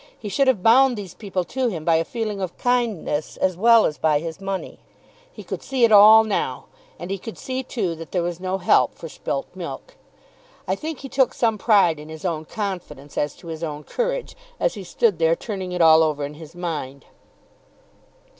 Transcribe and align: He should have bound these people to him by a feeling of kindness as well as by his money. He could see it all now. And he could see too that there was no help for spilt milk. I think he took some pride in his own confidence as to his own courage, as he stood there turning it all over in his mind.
He 0.17 0.29
should 0.29 0.47
have 0.47 0.63
bound 0.63 0.97
these 0.97 1.13
people 1.13 1.43
to 1.43 1.67
him 1.67 1.85
by 1.85 1.97
a 1.97 2.03
feeling 2.03 2.41
of 2.41 2.57
kindness 2.57 3.37
as 3.37 3.55
well 3.55 3.85
as 3.85 3.99
by 3.99 4.17
his 4.17 4.41
money. 4.41 4.79
He 5.31 5.43
could 5.43 5.61
see 5.61 5.83
it 5.83 5.91
all 5.91 6.23
now. 6.23 6.65
And 6.97 7.11
he 7.11 7.19
could 7.19 7.37
see 7.37 7.61
too 7.61 7.93
that 7.93 8.11
there 8.11 8.23
was 8.23 8.39
no 8.39 8.57
help 8.57 8.95
for 8.95 9.07
spilt 9.07 9.45
milk. 9.53 9.97
I 10.67 10.73
think 10.73 11.01
he 11.01 11.07
took 11.07 11.35
some 11.35 11.59
pride 11.59 11.99
in 11.99 12.09
his 12.09 12.25
own 12.25 12.45
confidence 12.45 13.15
as 13.15 13.35
to 13.35 13.47
his 13.49 13.63
own 13.63 13.83
courage, 13.83 14.35
as 14.59 14.73
he 14.73 14.83
stood 14.83 15.19
there 15.19 15.35
turning 15.35 15.71
it 15.71 15.81
all 15.83 16.01
over 16.01 16.25
in 16.25 16.33
his 16.33 16.55
mind. 16.55 17.05